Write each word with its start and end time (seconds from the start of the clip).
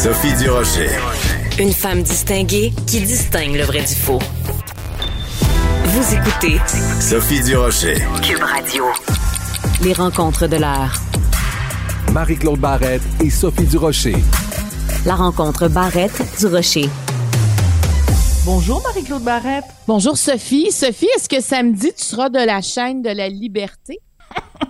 Sophie 0.00 0.32
Durocher. 0.36 0.90
Une 1.58 1.72
femme 1.72 2.04
distinguée 2.04 2.72
qui 2.86 3.00
distingue 3.00 3.56
le 3.56 3.64
vrai 3.64 3.80
du 3.80 3.96
faux. 3.96 4.20
Vous 5.86 6.14
écoutez 6.14 6.60
Sophie 7.00 7.42
Durocher. 7.42 7.96
Cube 8.22 8.40
Radio. 8.40 8.84
Les 9.82 9.92
rencontres 9.92 10.46
de 10.46 10.54
l'heure. 10.54 10.94
Marie-Claude 12.12 12.60
Barrette 12.60 13.02
et 13.24 13.28
Sophie 13.28 13.66
Durocher. 13.66 14.14
La 15.04 15.16
rencontre 15.16 15.66
Barrette 15.66 16.22
du 16.38 16.46
Rocher. 16.46 16.88
Bonjour 18.44 18.80
Marie-Claude 18.84 19.24
Barrette. 19.24 19.64
Bonjour 19.88 20.16
Sophie. 20.16 20.70
Sophie, 20.70 21.08
est-ce 21.16 21.28
que 21.28 21.40
samedi 21.40 21.90
tu 21.92 22.04
seras 22.04 22.28
de 22.28 22.38
la 22.38 22.62
chaîne 22.62 23.02
de 23.02 23.10
la 23.10 23.28
liberté? 23.28 23.98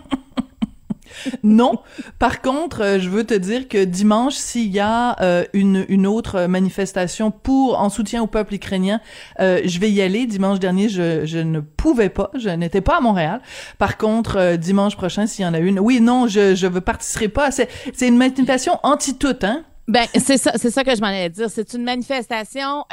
non. 1.42 1.78
Par 2.18 2.42
contre, 2.42 2.82
euh, 2.82 2.98
je 2.98 3.08
veux 3.08 3.24
te 3.24 3.34
dire 3.34 3.68
que 3.68 3.84
dimanche, 3.84 4.34
s'il 4.34 4.68
y 4.68 4.80
a 4.80 5.20
euh, 5.20 5.44
une, 5.52 6.06
autre 6.06 6.46
manifestation 6.46 7.30
pour 7.30 7.78
en 7.80 7.90
soutien 7.90 8.22
au 8.22 8.26
peuple 8.26 8.54
ukrainien, 8.54 9.00
euh, 9.40 9.60
je 9.64 9.78
vais 9.78 9.90
y 9.90 10.00
aller. 10.00 10.26
Dimanche 10.26 10.58
dernier, 10.58 10.88
je, 10.88 11.38
ne 11.38 11.60
pouvais 11.60 12.08
pas, 12.08 12.30
je 12.38 12.48
n'étais 12.48 12.80
pas 12.80 12.98
à 12.98 13.00
Montréal. 13.00 13.40
Par 13.78 13.98
contre, 13.98 14.56
dimanche 14.56 14.96
prochain, 14.96 15.26
s'il 15.26 15.44
y 15.44 15.48
en 15.48 15.54
a 15.54 15.58
une, 15.58 15.78
oui, 15.78 16.00
non, 16.00 16.26
je 16.26 16.54
je 16.54 16.66
ne 16.66 16.78
participerai 16.78 17.28
pas. 17.28 17.50
C'est 17.50 17.68
c'est 17.92 18.08
une 18.08 18.16
manifestation 18.16 18.78
anti-tout, 18.82 19.36
hein? 19.42 19.64
Ben 19.86 20.06
c'est 20.14 20.38
ça, 20.38 20.52
c'est 20.56 20.70
ça 20.70 20.84
que 20.84 20.94
je 20.94 21.00
m'en 21.00 21.08
allais 21.08 21.30
dire. 21.30 21.50
C'est 21.50 21.72
une 21.74 21.84
manifestation. 21.84 22.84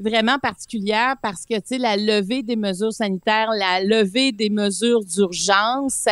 vraiment 0.00 0.40
particulière 0.40 1.14
parce 1.22 1.46
que, 1.46 1.54
tu 1.54 1.62
sais, 1.66 1.78
la 1.78 1.96
levée 1.96 2.42
des 2.42 2.56
mesures 2.56 2.92
sanitaires, 2.92 3.50
la 3.56 3.80
levée 3.80 4.32
des 4.32 4.50
mesures 4.50 5.04
d'urgence, 5.04 6.06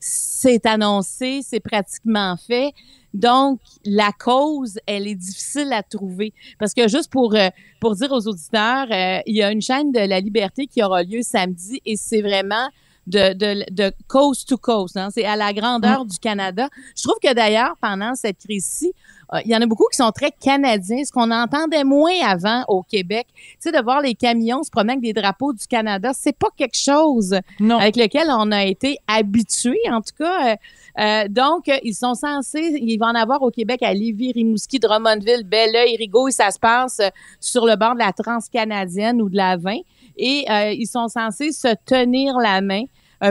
c'est 0.00 0.66
annoncé, 0.66 1.40
c'est 1.42 1.60
pratiquement 1.60 2.36
fait. 2.36 2.72
Donc, 3.14 3.60
la 3.84 4.12
cause, 4.12 4.78
elle 4.86 5.06
est 5.06 5.14
difficile 5.14 5.72
à 5.72 5.82
trouver. 5.82 6.32
Parce 6.58 6.74
que 6.74 6.88
juste 6.88 7.10
pour, 7.10 7.34
euh, 7.34 7.48
pour 7.80 7.94
dire 7.94 8.12
aux 8.12 8.26
auditeurs, 8.28 8.86
euh, 8.90 9.20
il 9.26 9.36
y 9.36 9.42
a 9.42 9.50
une 9.50 9.62
chaîne 9.62 9.92
de 9.92 10.00
la 10.00 10.20
liberté 10.20 10.66
qui 10.66 10.82
aura 10.82 11.02
lieu 11.02 11.22
samedi 11.22 11.80
et 11.84 11.96
c'est 11.96 12.20
vraiment 12.20 12.68
de, 13.06 13.32
de, 13.32 13.64
de 13.72 13.92
coast 14.06 14.48
to 14.48 14.58
coast. 14.58 14.96
Hein. 14.96 15.08
C'est 15.10 15.24
à 15.24 15.36
la 15.36 15.52
grandeur 15.52 16.04
mm. 16.04 16.08
du 16.08 16.18
Canada. 16.18 16.68
Je 16.96 17.02
trouve 17.02 17.18
que 17.22 17.32
d'ailleurs, 17.32 17.74
pendant 17.80 18.14
cette 18.14 18.38
crise-ci, 18.38 18.92
euh, 19.34 19.40
il 19.44 19.50
y 19.50 19.56
en 19.56 19.60
a 19.60 19.66
beaucoup 19.66 19.86
qui 19.90 19.96
sont 19.96 20.10
très 20.10 20.30
canadiens, 20.30 21.04
ce 21.04 21.12
qu'on 21.12 21.30
entendait 21.30 21.84
moins 21.84 22.14
avant 22.24 22.64
au 22.68 22.82
Québec. 22.82 23.26
Tu 23.34 23.56
sais, 23.60 23.72
de 23.72 23.82
voir 23.82 24.00
les 24.00 24.14
camions 24.14 24.62
se 24.62 24.70
promener 24.70 24.92
avec 24.92 25.02
des 25.02 25.12
drapeaux 25.12 25.52
du 25.52 25.66
Canada, 25.66 26.12
c'est 26.14 26.36
pas 26.36 26.48
quelque 26.56 26.76
chose 26.76 27.38
avec 27.60 27.96
lequel 27.96 28.28
on 28.30 28.50
a 28.52 28.64
été 28.64 28.98
habitué, 29.06 29.78
en 29.90 30.00
tout 30.00 30.14
cas. 30.18 30.52
Euh, 30.52 30.56
euh, 30.98 31.28
donc, 31.28 31.70
ils 31.84 31.94
sont 31.94 32.14
censés, 32.14 32.78
il 32.80 32.98
va 32.98 33.06
en 33.06 33.14
avoir 33.14 33.42
au 33.42 33.50
Québec 33.50 33.82
à 33.82 33.92
Lévis, 33.92 34.32
Rimouski, 34.32 34.78
Drummondville, 34.78 35.44
Belleuil, 35.44 35.96
Rigaud, 35.96 36.28
et 36.28 36.32
ça 36.32 36.50
se 36.50 36.58
passe 36.58 37.00
sur 37.38 37.66
le 37.66 37.76
bord 37.76 37.94
de 37.94 38.00
la 38.00 38.12
transcanadienne 38.12 39.22
ou 39.22 39.28
de 39.28 39.36
la 39.36 39.56
20. 39.56 39.76
Et 40.16 40.46
ils 40.74 40.86
sont 40.86 41.06
censés 41.06 41.52
se 41.52 41.72
tenir 41.86 42.36
la 42.38 42.60
main 42.60 42.82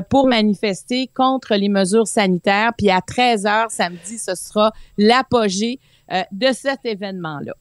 pour 0.10 0.28
manifester 0.28 1.10
contre 1.14 1.56
les 1.56 1.70
mesures 1.70 2.08
sanitaires. 2.08 2.72
Puis 2.78 2.90
à 2.90 3.02
13 3.02 3.46
h 3.46 3.66
samedi, 3.70 4.18
ce 4.18 4.36
sera 4.36 4.72
l'apogée 4.98 5.80
euh, 6.12 6.22
de 6.32 6.48
cet 6.54 6.86
événement-là. 6.86 7.54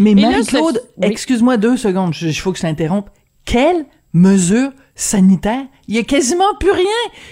Mais 0.00 0.14
Marie-Claude, 0.14 0.82
excuse-moi 1.00 1.56
deux 1.56 1.76
secondes, 1.76 2.14
il 2.20 2.34
faut 2.34 2.50
que 2.50 2.58
je 2.58 2.62
t'interrompe. 2.62 3.10
Quelle 3.44 3.86
mesure 4.12 4.72
sanitaire? 4.96 5.66
Il 5.86 5.94
y 5.94 5.98
a 5.98 6.02
quasiment 6.02 6.54
plus 6.58 6.72
rien. 6.72 6.84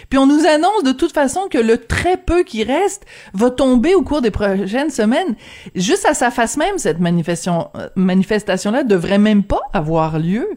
Puis 0.08 0.18
on 0.18 0.26
nous 0.26 0.46
annonce 0.46 0.84
de 0.84 0.92
toute 0.92 1.12
façon 1.12 1.48
que 1.50 1.58
le 1.58 1.78
très 1.78 2.16
peu 2.16 2.44
qui 2.44 2.62
reste 2.62 3.04
va 3.34 3.50
tomber 3.50 3.96
au 3.96 4.02
cours 4.02 4.22
des 4.22 4.30
prochaines 4.30 4.90
semaines. 4.90 5.34
Juste 5.74 6.06
à 6.06 6.14
sa 6.14 6.30
face 6.30 6.56
même, 6.56 6.78
cette 6.78 7.00
manifestation, 7.00 7.68
euh, 7.74 7.88
manifestation-là 7.96 8.84
devrait 8.84 9.18
même 9.18 9.42
pas 9.42 9.60
avoir 9.72 10.20
lieu. 10.20 10.48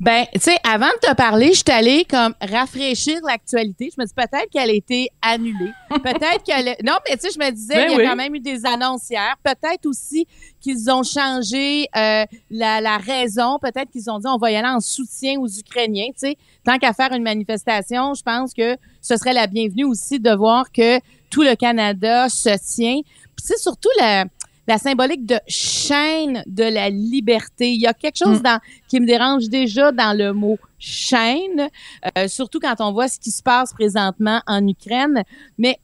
Ben, 0.00 0.26
tu 0.32 0.40
sais, 0.40 0.56
avant 0.64 0.86
de 0.86 1.08
te 1.08 1.14
parler, 1.14 1.48
je 1.48 1.62
suis 1.64 1.64
allée 1.68 2.04
comme 2.04 2.34
rafraîchir 2.40 3.20
l'actualité. 3.26 3.90
Je 3.94 4.00
me 4.00 4.06
dis 4.06 4.14
peut-être 4.14 4.48
qu'elle 4.50 4.70
a 4.70 4.72
été 4.72 5.08
annulée. 5.22 5.72
Peut-être 5.90 6.42
qu'elle. 6.44 6.76
Non, 6.84 6.94
mais 7.08 7.16
tu 7.16 7.28
sais, 7.28 7.34
je 7.34 7.38
me 7.38 7.50
disais, 7.50 7.74
ben 7.74 7.90
il 7.90 7.98
y 7.98 8.00
a 8.02 8.10
quand 8.10 8.16
même 8.16 8.34
eu 8.34 8.40
des 8.40 8.64
annoncières. 8.64 9.36
Peut-être 9.42 9.86
aussi 9.86 10.26
qu'ils 10.60 10.90
ont 10.90 11.02
changé 11.02 11.88
euh, 11.96 12.24
la, 12.50 12.80
la, 12.80 12.98
raison. 12.98 13.58
Peut-être 13.60 13.90
qu'ils 13.90 14.10
ont 14.10 14.18
dit, 14.18 14.26
on 14.28 14.38
va 14.38 14.50
y 14.50 14.56
aller 14.56 14.68
en 14.68 14.80
soutien 14.80 15.38
aux 15.40 15.48
Ukrainiens. 15.48 16.08
Tu 16.08 16.28
sais, 16.28 16.36
tant 16.64 16.78
qu'à 16.78 16.92
faire 16.92 17.12
une 17.12 17.22
manifestation, 17.22 18.14
je 18.14 18.22
pense 18.22 18.52
que 18.54 18.76
ce 19.00 19.16
serait 19.16 19.32
la 19.32 19.46
bienvenue 19.46 19.84
aussi 19.84 20.20
de 20.20 20.30
voir 20.30 20.70
que 20.70 20.98
tout 21.30 21.42
le 21.42 21.54
Canada 21.54 22.28
se 22.28 22.56
tient. 22.74 23.00
Puis 23.02 23.44
c'est 23.44 23.58
surtout 23.58 23.90
la 23.98 24.26
la 24.68 24.78
symbolique 24.78 25.24
de 25.24 25.40
chaîne 25.48 26.44
de 26.46 26.62
la 26.62 26.90
liberté. 26.90 27.72
Il 27.72 27.80
y 27.80 27.86
a 27.86 27.94
quelque 27.94 28.18
chose 28.18 28.40
mm. 28.40 28.42
dans, 28.42 28.60
qui 28.86 29.00
me 29.00 29.06
dérange 29.06 29.48
déjà 29.48 29.90
dans 29.90 30.16
le 30.16 30.32
mot 30.32 30.58
chaîne, 30.78 31.68
euh, 32.16 32.28
surtout 32.28 32.60
quand 32.60 32.76
on 32.80 32.92
voit 32.92 33.08
ce 33.08 33.18
qui 33.18 33.30
se 33.30 33.42
passe 33.42 33.72
présentement 33.72 34.42
en 34.46 34.64
Ukraine. 34.68 35.24
Mais 35.56 35.78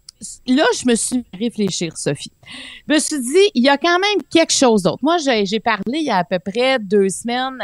là, 0.46 0.64
je 0.78 0.86
me 0.86 0.94
suis 0.94 1.24
réfléchir, 1.38 1.96
Sophie. 1.96 2.32
Je 2.88 2.94
me 2.94 2.98
suis 2.98 3.20
dit, 3.20 3.50
il 3.54 3.64
y 3.64 3.68
a 3.68 3.78
quand 3.78 3.98
même 3.98 4.22
quelque 4.30 4.52
chose 4.52 4.82
d'autre. 4.82 5.00
Moi, 5.02 5.16
j'ai 5.18 5.60
parlé 5.60 5.98
il 5.98 6.04
y 6.04 6.10
a 6.10 6.18
à 6.18 6.24
peu 6.24 6.38
près 6.38 6.78
deux 6.78 7.08
semaines 7.08 7.58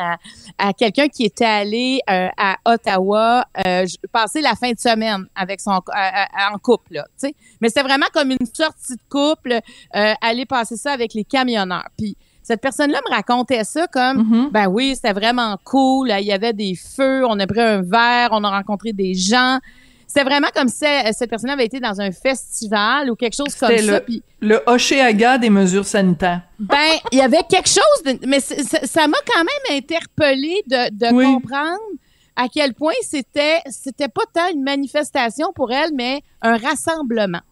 à, 0.58 0.72
quelqu'un 0.72 1.08
qui 1.08 1.24
était 1.24 1.44
allé 1.44 2.00
euh, 2.08 2.28
à 2.36 2.56
Ottawa 2.64 3.44
euh, 3.66 3.86
passer 4.12 4.40
la 4.40 4.54
fin 4.54 4.72
de 4.72 4.78
semaine 4.78 5.26
avec 5.34 5.60
son 5.60 5.70
en 5.72 6.58
couple, 6.62 6.94
là, 6.94 7.04
tu 7.18 7.28
sais. 7.28 7.34
Mais 7.60 7.68
c'était 7.68 7.82
vraiment 7.82 8.06
comme 8.12 8.30
une 8.30 8.46
sortie 8.52 8.94
de 8.94 9.02
couple, 9.08 9.60
euh, 9.96 10.14
aller 10.20 10.46
passer 10.46 10.76
ça 10.76 10.92
avec 10.92 11.14
les 11.14 11.24
camionneurs. 11.24 11.88
Puis 11.96 12.16
cette 12.42 12.60
personne-là 12.60 13.00
me 13.08 13.14
racontait 13.14 13.64
ça 13.64 13.86
comme, 13.86 14.22
mm-hmm. 14.22 14.50
ben 14.50 14.66
oui, 14.68 14.94
c'était 14.94 15.12
vraiment 15.12 15.56
cool. 15.64 16.12
Il 16.18 16.26
y 16.26 16.32
avait 16.32 16.52
des 16.52 16.74
feux, 16.74 17.24
on 17.26 17.38
a 17.38 17.46
pris 17.46 17.60
un 17.60 17.82
verre, 17.82 18.30
on 18.32 18.42
a 18.44 18.50
rencontré 18.50 18.92
des 18.92 19.14
gens. 19.14 19.58
C'était 20.12 20.24
vraiment 20.24 20.48
comme 20.52 20.66
si 20.66 20.84
euh, 20.84 21.12
cette 21.12 21.30
personne 21.30 21.50
avait 21.50 21.66
été 21.66 21.78
dans 21.78 22.00
un 22.00 22.10
festival 22.10 23.12
ou 23.12 23.14
quelque 23.14 23.36
chose 23.36 23.54
comme 23.54 23.76
ça. 23.78 23.98
Le, 23.98 24.00
puis, 24.00 24.24
le 24.40 24.60
Hochelaga 24.66 25.38
des 25.38 25.50
mesures 25.50 25.84
sanitaires. 25.84 26.40
Ben, 26.58 26.98
il 27.12 27.18
y 27.18 27.20
avait 27.20 27.44
quelque 27.48 27.68
chose, 27.68 28.02
de, 28.04 28.26
mais 28.26 28.40
ça 28.40 29.06
m'a 29.06 29.18
quand 29.24 29.44
même 29.44 29.78
interpellé 29.78 30.64
de, 30.66 30.90
de 30.90 31.10
comprendre 31.12 31.78
à 32.34 32.48
quel 32.48 32.74
point 32.74 32.92
c'était 33.02 33.60
c'était 33.70 34.08
pas 34.08 34.24
tant 34.34 34.50
une 34.52 34.64
manifestation 34.64 35.52
pour 35.54 35.70
elle, 35.70 35.92
mais 35.94 36.22
un 36.42 36.56
rassemblement. 36.56 37.42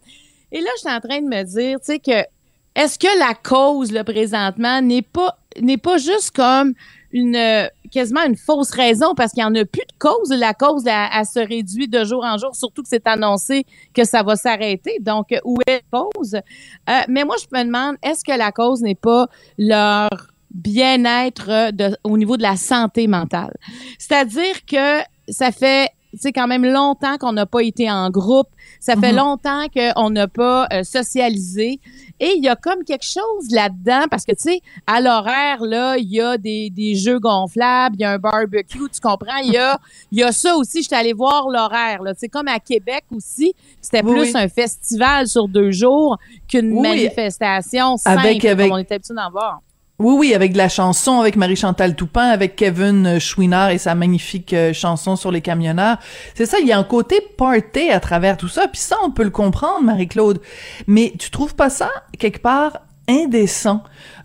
Et 0.50 0.60
là, 0.60 0.70
je 0.78 0.80
suis 0.80 0.96
en 0.96 1.00
train 1.00 1.20
de 1.20 1.28
me 1.28 1.44
dire, 1.44 1.78
tu 1.78 1.92
sais 1.92 1.98
que 2.00 2.26
est-ce 2.74 2.98
que 2.98 3.18
la 3.20 3.34
cause 3.34 3.92
là 3.92 4.02
présentement 4.02 4.82
n'est 4.82 5.02
pas 5.02 5.38
n'est 5.60 5.78
pas 5.78 5.98
juste 5.98 6.32
comme 6.32 6.74
une 7.12 7.36
euh, 7.36 7.66
quasiment 7.90 8.24
une 8.24 8.36
fausse 8.36 8.70
raison 8.70 9.14
parce 9.14 9.32
qu'il 9.32 9.42
n'y 9.42 9.48
en 9.48 9.54
a 9.54 9.64
plus 9.64 9.82
de 9.82 9.98
cause. 9.98 10.30
La 10.30 10.54
cause, 10.54 10.84
elle, 10.86 11.24
se 11.24 11.38
réduit 11.38 11.88
de 11.88 12.04
jour 12.04 12.24
en 12.24 12.36
jour, 12.38 12.54
surtout 12.54 12.82
que 12.82 12.88
c'est 12.88 13.06
annoncé 13.06 13.64
que 13.94 14.04
ça 14.04 14.22
va 14.22 14.36
s'arrêter. 14.36 14.98
Donc, 15.00 15.34
où 15.44 15.58
est 15.66 15.82
la 15.92 16.00
cause? 16.00 16.34
Euh, 16.34 17.00
mais 17.08 17.24
moi, 17.24 17.36
je 17.40 17.56
me 17.56 17.64
demande, 17.64 17.96
est-ce 18.02 18.24
que 18.24 18.36
la 18.36 18.52
cause 18.52 18.82
n'est 18.82 18.94
pas 18.94 19.26
leur 19.56 20.10
bien-être 20.50 21.70
au 22.04 22.18
niveau 22.18 22.36
de 22.36 22.42
la 22.42 22.56
santé 22.56 23.06
mentale? 23.06 23.56
C'est-à-dire 23.98 24.64
que 24.66 25.00
ça 25.28 25.50
fait 25.50 25.90
c'est 26.14 26.32
quand 26.32 26.46
même 26.46 26.64
longtemps 26.64 27.18
qu'on 27.18 27.32
n'a 27.32 27.46
pas 27.46 27.62
été 27.62 27.90
en 27.90 28.10
groupe. 28.10 28.48
Ça 28.80 28.94
fait 28.94 29.12
mm-hmm. 29.12 29.16
longtemps 29.16 29.66
qu'on 29.68 30.10
n'a 30.10 30.28
pas 30.28 30.66
euh, 30.72 30.82
socialisé. 30.82 31.80
Et 32.20 32.32
il 32.36 32.42
y 32.42 32.48
a 32.48 32.56
comme 32.56 32.84
quelque 32.84 33.04
chose 33.04 33.50
là-dedans, 33.50 34.06
parce 34.10 34.24
que, 34.24 34.32
tu 34.32 34.42
sais, 34.42 34.60
à 34.86 35.00
l'horaire, 35.00 35.62
là, 35.62 35.96
il 35.98 36.08
y 36.08 36.20
a 36.20 36.36
des, 36.36 36.70
des 36.70 36.94
jeux 36.94 37.20
gonflables, 37.20 37.96
il 37.98 38.02
y 38.02 38.04
a 38.04 38.12
un 38.12 38.18
barbecue, 38.18 38.88
tu 38.92 39.00
comprends? 39.00 39.36
Il 39.44 39.52
y 39.52 39.56
a, 39.56 39.78
y 40.12 40.22
a 40.22 40.32
ça 40.32 40.56
aussi. 40.56 40.82
Je 40.82 40.88
suis 40.88 40.96
allée 40.96 41.12
voir 41.12 41.48
l'horaire, 41.48 42.02
là. 42.02 42.12
C'est 42.16 42.28
comme 42.28 42.48
à 42.48 42.58
Québec 42.58 43.04
aussi. 43.14 43.54
C'était 43.80 44.02
plus 44.02 44.34
un 44.34 44.48
festival 44.48 45.28
sur 45.28 45.48
deux 45.48 45.70
jours 45.70 46.18
qu'une 46.48 46.80
manifestation 46.80 47.96
simple, 47.96 48.18
avec, 48.18 48.42
comme 48.42 48.72
on 48.72 48.78
était 48.78 48.94
habitué 48.94 49.14
d'en 49.14 49.30
voir. 49.30 49.60
Oui, 50.00 50.14
oui, 50.16 50.34
avec 50.34 50.52
de 50.52 50.58
la 50.58 50.68
chanson, 50.68 51.18
avec 51.18 51.34
Marie-Chantal 51.34 51.96
Toupin, 51.96 52.28
avec 52.28 52.54
Kevin 52.54 53.18
Chouinard 53.18 53.70
et 53.70 53.78
sa 53.78 53.96
magnifique 53.96 54.52
euh, 54.52 54.72
chanson 54.72 55.16
sur 55.16 55.32
les 55.32 55.40
camionneurs. 55.40 55.96
C'est 56.36 56.46
ça, 56.46 56.60
il 56.60 56.68
y 56.68 56.72
a 56.72 56.78
un 56.78 56.84
côté 56.84 57.20
party 57.36 57.90
à 57.90 57.98
travers 57.98 58.36
tout 58.36 58.46
ça, 58.46 58.68
puis 58.68 58.80
ça, 58.80 58.94
on 59.04 59.10
peut 59.10 59.24
le 59.24 59.30
comprendre, 59.30 59.82
Marie-Claude. 59.82 60.40
Mais 60.86 61.12
tu 61.18 61.32
trouves 61.32 61.56
pas 61.56 61.68
ça, 61.68 61.90
quelque 62.16 62.38
part, 62.40 62.78
indécent. 63.08 63.82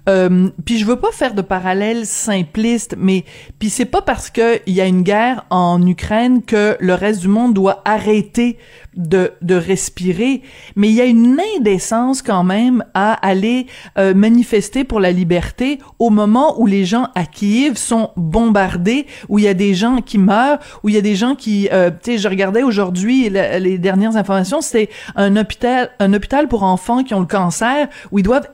Euh, 0.09 0.50
puis 0.65 0.80
je 0.80 0.85
veux 0.85 0.97
pas 0.97 1.12
faire 1.13 1.33
de 1.33 1.41
parallèle 1.41 2.06
simpliste, 2.06 2.95
mais 2.97 3.24
puis 3.57 3.69
c'est 3.69 3.85
pas 3.85 4.01
parce 4.01 4.30
que 4.30 4.59
il 4.68 4.74
y 4.74 4.81
a 4.81 4.85
une 4.85 5.01
guerre 5.01 5.45
en 5.50 5.85
Ukraine 5.85 6.41
que 6.41 6.75
le 6.80 6.94
reste 6.94 7.21
du 7.21 7.30
monde 7.30 7.53
doit 7.53 7.81
arrêter 7.85 8.57
de, 8.95 9.31
de 9.41 9.56
respirer, 9.56 10.41
mais 10.75 10.89
il 10.89 10.95
y 10.95 11.01
a 11.01 11.06
une 11.06 11.39
indécence 11.57 12.21
quand 12.21 12.44
même 12.44 12.83
à 12.94 13.13
aller 13.13 13.65
euh, 13.97 14.13
manifester 14.13 14.83
pour 14.83 15.00
la 15.00 15.12
liberté 15.12 15.80
au 16.00 16.09
moment 16.09 16.59
où 16.59 16.68
les 16.68 16.85
gens 16.85 17.07
à 17.15 17.25
Kiev 17.25 17.77
sont 17.77 18.12
bombardés, 18.18 19.07
où 19.30 19.39
il 19.39 19.45
y 19.45 19.47
a 19.47 19.53
des 19.53 19.74
gens 19.74 20.01
qui 20.01 20.18
meurent, 20.18 20.59
où 20.83 20.89
il 20.89 20.95
y 20.95 20.97
a 20.97 21.01
des 21.01 21.15
gens 21.15 21.33
qui, 21.35 21.69
euh, 21.71 21.89
tu 21.89 22.12
sais, 22.12 22.18
je 22.18 22.27
regardais 22.27 22.62
aujourd'hui 22.62 23.30
les 23.30 23.77
dernières 23.77 24.15
informations, 24.15 24.62
c'est 24.62 24.89
un 25.15 25.35
hôpital, 25.38 25.89
un 26.00 26.13
hôpital 26.13 26.47
pour 26.47 26.63
enfants 26.63 27.03
qui 27.03 27.13
ont 27.13 27.19
le 27.21 27.25
cancer, 27.25 27.88
où 28.12 28.19
ils 28.19 28.24
doivent 28.24 28.50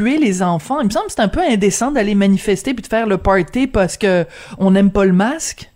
les 0.00 0.42
enfants. 0.42 0.80
Il 0.80 0.86
me 0.86 0.90
semble 0.90 1.06
que 1.06 1.12
c'est 1.12 1.22
un 1.22 1.28
peu 1.28 1.42
indécent 1.42 1.90
d'aller 1.90 2.14
manifester 2.14 2.74
puis 2.74 2.82
de 2.82 2.88
faire 2.88 3.06
le 3.06 3.18
party 3.18 3.66
parce 3.66 3.96
que 3.96 4.26
on 4.58 4.70
n'aime 4.70 4.90
pas 4.90 5.04
le 5.04 5.12
masque. 5.12 5.70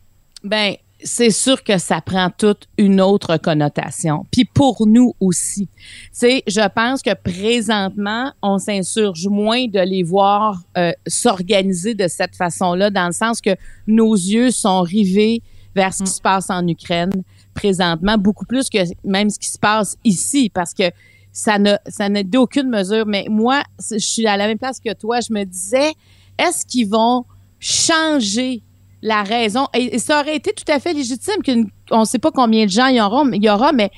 Ben, 0.44 0.74
c'est 1.02 1.30
sûr 1.30 1.62
que 1.62 1.78
ça 1.78 2.00
prend 2.00 2.30
toute 2.30 2.68
une 2.78 3.00
autre 3.00 3.36
connotation. 3.36 4.26
Puis 4.30 4.44
pour 4.44 4.86
nous 4.86 5.14
aussi. 5.20 5.68
Tu 6.18 6.40
je 6.46 6.68
pense 6.68 7.02
que 7.02 7.14
présentement, 7.14 8.32
on 8.42 8.58
s'insurge 8.58 9.26
moins 9.28 9.66
de 9.66 9.80
les 9.80 10.02
voir 10.02 10.60
euh, 10.76 10.92
s'organiser 11.06 11.94
de 11.94 12.08
cette 12.08 12.36
façon-là, 12.36 12.90
dans 12.90 13.06
le 13.06 13.12
sens 13.12 13.40
que 13.40 13.56
nos 13.86 14.14
yeux 14.14 14.50
sont 14.50 14.82
rivés 14.82 15.42
vers 15.74 15.92
ce 15.92 16.04
qui 16.04 16.10
se 16.10 16.20
passe 16.20 16.48
en 16.48 16.66
Ukraine 16.66 17.12
présentement, 17.54 18.16
beaucoup 18.18 18.46
plus 18.46 18.68
que 18.68 18.78
même 19.04 19.30
ce 19.30 19.38
qui 19.38 19.48
se 19.48 19.58
passe 19.58 19.96
ici, 20.04 20.50
parce 20.52 20.72
que 20.72 20.90
ça 21.36 21.58
n'a 21.58 21.78
ça 21.86 22.08
n'a 22.08 22.22
d'aucune 22.22 22.70
mesure. 22.70 23.04
Mais 23.06 23.26
moi, 23.28 23.62
je 23.90 23.98
suis 23.98 24.26
à 24.26 24.38
la 24.38 24.46
même 24.46 24.58
place 24.58 24.80
que 24.80 24.94
toi. 24.94 25.20
Je 25.20 25.34
me 25.34 25.44
disais, 25.44 25.92
est-ce 26.38 26.64
qu'ils 26.64 26.88
vont 26.88 27.26
changer 27.60 28.62
la 29.02 29.22
raison? 29.22 29.66
Et, 29.74 29.98
ça 29.98 30.20
aurait 30.20 30.36
été 30.36 30.54
tout 30.54 30.64
à 30.72 30.80
fait 30.80 30.94
légitime 30.94 31.68
qu'on 31.90 32.00
ne 32.00 32.04
sait 32.06 32.18
pas 32.18 32.30
combien 32.30 32.64
de 32.64 32.70
gens 32.70 32.86
il 32.86 32.96
y 32.96 33.02
aura, 33.02 33.22
il 33.34 33.44
y 33.44 33.50
aura, 33.50 33.72
mais 33.72 33.90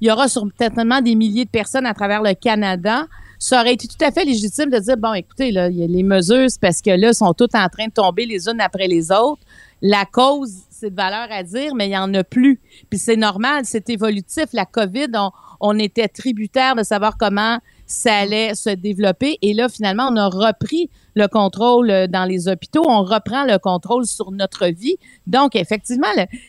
il 0.00 0.08
y 0.08 0.10
aura 0.10 0.26
certainement 0.28 1.02
des 1.02 1.14
milliers 1.14 1.44
de 1.44 1.50
personnes 1.50 1.84
à 1.84 1.92
travers 1.92 2.22
le 2.22 2.32
Canada. 2.32 3.06
Ça 3.38 3.60
aurait 3.60 3.74
été 3.74 3.86
tout 3.88 4.02
à 4.02 4.10
fait 4.10 4.24
légitime 4.24 4.70
de 4.70 4.78
dire, 4.78 4.96
bon, 4.96 5.12
écoutez, 5.12 5.52
là, 5.52 5.68
les 5.68 6.02
mesures, 6.02 6.48
c'est 6.48 6.60
parce 6.60 6.80
que 6.80 6.90
là, 6.90 7.12
sont 7.12 7.34
toutes 7.34 7.54
en 7.54 7.68
train 7.68 7.88
de 7.88 7.92
tomber 7.92 8.24
les 8.24 8.48
unes 8.48 8.62
après 8.62 8.88
les 8.88 9.12
autres. 9.12 9.42
La 9.82 10.06
cause, 10.06 10.54
c'est 10.70 10.88
de 10.88 10.96
valeur 10.96 11.28
à 11.30 11.42
dire, 11.42 11.74
mais 11.74 11.88
il 11.88 11.90
n'y 11.90 11.98
en 11.98 12.14
a 12.14 12.24
plus. 12.24 12.58
Puis 12.88 12.98
c'est 12.98 13.16
normal, 13.16 13.64
c'est 13.64 13.90
évolutif. 13.90 14.46
La 14.54 14.64
COVID, 14.64 15.08
on, 15.14 15.30
on 15.60 15.78
était 15.78 16.08
tributaire 16.08 16.74
de 16.74 16.82
savoir 16.82 17.16
comment 17.18 17.58
ça 17.86 18.16
allait 18.16 18.54
se 18.54 18.70
développer. 18.70 19.38
Et 19.42 19.54
là, 19.54 19.68
finalement, 19.68 20.08
on 20.10 20.16
a 20.16 20.28
repris 20.28 20.90
le 21.14 21.28
contrôle 21.28 21.90
euh, 21.90 22.06
dans 22.06 22.24
les 22.24 22.48
hôpitaux, 22.48 22.82
on 22.86 23.02
reprend 23.02 23.44
le 23.44 23.58
contrôle 23.58 24.06
sur 24.06 24.32
notre 24.32 24.66
vie. 24.66 24.96
Donc, 25.26 25.56
effectivement, 25.56 26.08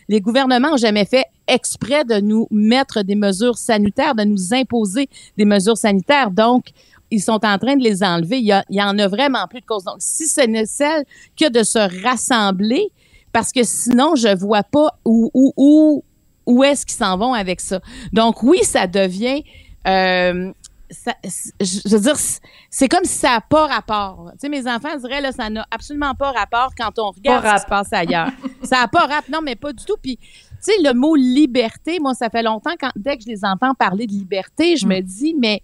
les 0.09 0.21
gouvernements 0.21 0.71
n'ont 0.71 0.77
jamais 0.77 1.06
fait 1.06 1.25
exprès 1.48 2.04
de 2.04 2.19
nous 2.19 2.48
mettre 2.51 3.04
des 3.04 3.15
mesures 3.15 3.57
sanitaires, 3.57 4.15
de 4.15 4.24
nous 4.24 4.54
imposer 4.54 5.10
des 5.38 5.45
mesures 5.45 5.77
sanitaires. 5.77 6.31
Donc, 6.31 6.65
ils 7.12 7.21
sont 7.21 7.45
en 7.45 7.57
train 7.57 7.75
de 7.75 7.83
les 7.83 8.03
enlever. 8.03 8.39
Il 8.39 8.63
y, 8.69 8.81
en 8.81 9.00
a 9.00 9.07
vraiment 9.07 9.48
plus 9.48 9.62
de 9.62 9.65
cause. 9.65 9.83
Donc, 9.83 9.98
si 10.00 10.27
ce 10.27 10.42
n'est 10.42 10.65
celle 10.65 11.06
que 11.39 11.50
de 11.50 11.63
se 11.63 12.03
rassembler, 12.03 12.92
parce 13.31 13.51
que 13.51 13.63
sinon, 13.63 14.15
je 14.15 14.36
vois 14.36 14.63
pas 14.63 14.98
où, 15.06 16.03
où 16.47 16.63
est-ce 16.63 16.85
qu'ils 16.85 16.95
s'en 16.95 17.17
vont 17.17 17.33
avec 17.33 17.61
ça. 17.61 17.79
Donc, 18.13 18.41
oui, 18.41 18.63
ça 18.63 18.88
devient 18.88 19.44
euh, 19.88 20.51
je 20.89 21.89
veux 21.89 21.99
dire, 21.99 22.15
c'est 22.69 22.88
comme 22.88 23.03
si 23.03 23.17
ça 23.17 23.31
n'a 23.31 23.41
pas 23.41 23.67
rapport. 23.67 24.31
Tu 24.33 24.39
sais, 24.39 24.49
mes 24.49 24.67
enfants 24.67 24.95
diraient, 24.97 25.21
là, 25.21 25.31
ça 25.31 25.49
n'a 25.49 25.65
absolument 25.69 26.15
pas 26.15 26.31
rapport 26.31 26.71
quand 26.77 26.97
on 26.99 27.11
regarde 27.11 27.45
ce 27.45 27.53
qui 27.53 27.59
se 27.61 27.65
passe 27.65 27.91
ailleurs. 27.91 28.29
ça 28.63 28.81
n'a 28.81 28.88
pas 28.88 29.01
rapport. 29.01 29.29
Non, 29.31 29.39
mais 29.44 29.55
pas 29.55 29.73
du 29.73 29.83
tout. 29.83 29.97
Puis, 30.01 30.17
tu 30.17 30.25
sais, 30.61 30.71
le 30.81 30.94
mot 30.94 31.15
liberté, 31.15 31.99
moi, 31.99 32.13
ça 32.13 32.29
fait 32.29 32.44
longtemps, 32.44 32.73
quand, 32.79 32.91
dès 32.95 33.17
que 33.17 33.23
je 33.23 33.27
les 33.27 33.43
entends 33.43 33.73
parler 33.73 34.07
de 34.07 34.13
liberté, 34.13 34.77
je 34.77 34.85
mm. 34.85 34.89
me 34.89 35.01
dis, 35.01 35.35
mais. 35.38 35.61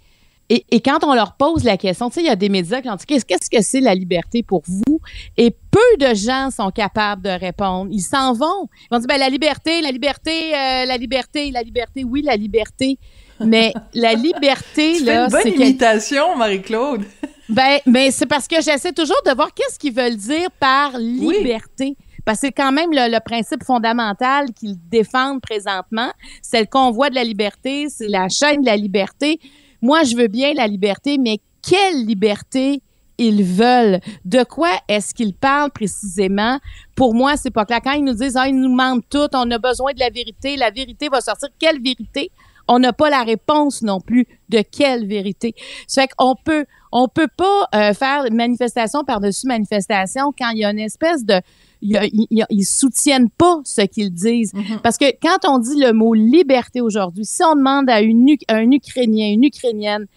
Et, 0.53 0.63
et, 0.69 0.81
quand 0.81 1.03
on 1.03 1.15
leur 1.15 1.33
pose 1.33 1.63
la 1.63 1.77
question, 1.77 2.09
tu 2.09 2.15
sais, 2.15 2.21
il 2.21 2.27
y 2.27 2.29
a 2.29 2.35
des 2.35 2.47
médias 2.47 2.79
qui 2.79 2.88
ont 2.88 2.95
dit 2.95 3.05
qu'est-ce 3.07 3.50
que 3.50 3.63
c'est 3.63 3.79
la 3.79 3.95
liberté 3.95 4.44
pour 4.44 4.61
vous? 4.67 5.00
Et 5.35 5.50
peu 5.50 5.79
de 6.00 6.13
gens 6.13 6.51
sont 6.51 6.69
capables 6.69 7.23
de 7.23 7.31
répondre. 7.31 7.89
Ils 7.91 8.03
s'en 8.03 8.33
vont. 8.33 8.69
Ils 8.83 8.88
vont 8.91 9.00
dire, 9.00 9.07
ben, 9.07 9.17
la 9.17 9.29
liberté, 9.29 9.81
la 9.81 9.89
liberté, 9.89 10.53
euh, 10.53 10.85
la 10.85 10.97
liberté, 10.97 11.50
la 11.50 11.63
liberté, 11.63 12.03
oui, 12.03 12.21
la 12.21 12.35
liberté. 12.35 13.00
Mais 13.39 13.73
la 13.95 14.13
liberté, 14.13 14.97
tu 14.97 15.05
là. 15.05 15.27
Fais 15.27 15.50
une 15.50 15.55
bonne 15.55 15.61
imitation, 15.63 16.35
Marie-Claude. 16.38 17.01
ben, 17.50 17.79
mais 17.88 18.11
c'est 18.11 18.27
parce 18.27 18.47
que 18.47 18.61
j'essaie 18.61 18.94
toujours 18.94 19.21
de 19.25 19.33
voir 19.33 19.51
qu'est-ce 19.55 19.79
qu'ils 19.79 19.95
veulent 19.95 20.17
dire 20.17 20.51
par 20.59 20.95
liberté. 21.00 21.97
Parce 22.25 22.39
que 22.41 22.47
c'est 22.47 22.53
quand 22.53 22.71
même 22.71 22.91
le, 22.91 23.19
principe 23.19 23.63
fondamental 23.63 24.53
qu'ils 24.53 24.77
défendent 24.88 25.41
présentement. 25.41 26.11
C'est 26.44 26.61
le 26.61 26.67
convoi 26.67 27.09
de 27.09 27.15
la 27.15 27.23
liberté, 27.23 27.88
c'est 27.89 28.07
la 28.07 28.29
chaîne 28.29 28.61
de 28.61 28.67
la 28.67 28.77
liberté. 28.77 29.39
Moi, 29.83 30.03
je 30.06 30.15
veux 30.15 30.30
bien 30.30 30.53
la 30.53 30.65
liberté, 30.65 31.18
mais 31.18 31.39
quelle 31.62 32.06
liberté 32.06 32.81
ils 33.18 33.44
veulent? 33.44 34.00
De 34.24 34.44
quoi 34.44 34.71
est-ce 34.88 35.13
qu'ils 35.13 35.35
parlent 35.35 35.71
précisément? 35.71 36.57
Pour 36.95 37.13
moi, 37.13 37.35
c'est 37.35 37.51
pas 37.51 37.65
clair. 37.65 37.81
Quand 37.83 37.91
ils 37.91 38.03
nous 38.03 38.13
disent, 38.13 38.38
ah, 38.38 38.47
ils 38.47 38.57
nous 38.59 38.74
mentent 38.74 39.03
tout, 39.09 39.27
on 39.33 39.51
a 39.51 39.57
besoin 39.59 39.91
de 39.91 40.00
la 40.00 40.09
vérité, 40.09 40.56
la 40.56 40.71
vérité 40.71 41.09
va 41.09 41.19
sortir. 41.19 41.50
Quelle 41.59 41.81
vérité? 41.81 42.31
on 42.68 42.80
n'a 42.80 42.94
pas 42.94 43.09
la 43.09 43.24
réponse 43.24 43.81
non 43.81 44.00
plus 44.00 44.25
de 44.50 44.62
quelle 44.62 45.06
vérité. 45.06 45.53
Ça 45.88 46.03
fait 46.03 46.09
qu'on 46.15 46.36
peut, 46.36 46.65
on 46.91 47.07
peut 47.07 47.27
pas 47.36 47.68
euh, 47.75 47.94
faire 47.94 48.24
manifestation 48.31 49.03
par-dessus 49.03 49.47
manifestation 49.47 50.33
quand 50.38 50.50
il 50.51 50.59
y 50.59 50.65
a 50.65 50.71
une 50.71 50.79
espèce 50.79 51.25
de 51.25 51.41
ils, 51.83 52.65
soutiennent 52.65 53.30
pas 53.30 53.62
ce 53.63 53.81
qu'ils 53.81 54.12
disent. 54.12 54.53
Mm-hmm. 54.53 54.80
Parce 54.81 54.97
que 54.97 55.06
quand 55.21 55.47
on 55.47 55.59
dit 55.59 55.80
le 55.80 55.91
mot 55.94 56.13
liberté 56.13 56.81
aujourd'hui, 56.81 57.25
si 57.25 57.44
on 57.44 57.56
demande 57.56 57.89
à, 57.89 58.01
une, 58.01 58.35
un 58.50 58.71
Ukrainien, 58.71 59.31
une 59.31 59.44
Ukrainienne, 59.44 60.07